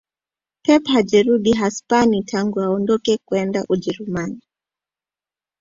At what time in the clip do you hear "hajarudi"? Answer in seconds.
0.87-1.51